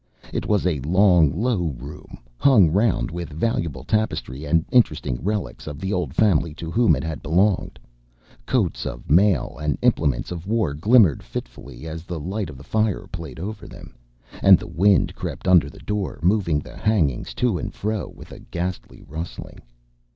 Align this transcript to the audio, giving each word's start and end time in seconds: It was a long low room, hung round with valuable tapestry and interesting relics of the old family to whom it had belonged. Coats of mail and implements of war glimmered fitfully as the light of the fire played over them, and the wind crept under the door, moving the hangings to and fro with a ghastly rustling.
It 0.33 0.47
was 0.47 0.65
a 0.65 0.79
long 0.79 1.29
low 1.31 1.75
room, 1.77 2.17
hung 2.39 2.71
round 2.71 3.11
with 3.11 3.29
valuable 3.29 3.83
tapestry 3.83 4.45
and 4.45 4.65
interesting 4.71 5.19
relics 5.23 5.67
of 5.67 5.79
the 5.79 5.93
old 5.93 6.15
family 6.15 6.55
to 6.55 6.71
whom 6.71 6.95
it 6.95 7.03
had 7.03 7.21
belonged. 7.21 7.77
Coats 8.47 8.87
of 8.87 9.11
mail 9.11 9.59
and 9.61 9.77
implements 9.83 10.31
of 10.31 10.47
war 10.47 10.73
glimmered 10.73 11.21
fitfully 11.21 11.85
as 11.85 12.01
the 12.05 12.19
light 12.19 12.49
of 12.49 12.57
the 12.57 12.63
fire 12.63 13.05
played 13.11 13.39
over 13.39 13.67
them, 13.67 13.93
and 14.41 14.57
the 14.57 14.65
wind 14.65 15.13
crept 15.13 15.47
under 15.47 15.69
the 15.69 15.77
door, 15.77 16.19
moving 16.23 16.61
the 16.61 16.75
hangings 16.75 17.35
to 17.35 17.59
and 17.59 17.75
fro 17.75 18.07
with 18.09 18.31
a 18.31 18.39
ghastly 18.39 19.03
rustling. 19.07 19.59